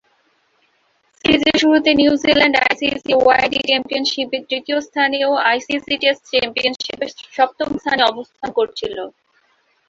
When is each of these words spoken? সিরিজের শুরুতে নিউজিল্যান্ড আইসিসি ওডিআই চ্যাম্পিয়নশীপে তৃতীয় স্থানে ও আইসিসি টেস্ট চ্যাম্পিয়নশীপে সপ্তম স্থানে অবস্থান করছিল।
সিরিজের 1.17 1.55
শুরুতে 1.61 1.91
নিউজিল্যান্ড 1.99 2.55
আইসিসি 2.61 3.11
ওডিআই 3.19 3.47
চ্যাম্পিয়নশীপে 3.67 4.37
তৃতীয় 4.49 4.79
স্থানে 4.87 5.19
ও 5.25 5.41
আইসিসি 5.49 5.95
টেস্ট 6.01 6.23
চ্যাম্পিয়নশীপে 6.31 7.05
সপ্তম 7.37 7.69
স্থানে 7.79 8.03
অবস্থান 8.11 8.49
করছিল। 8.57 8.95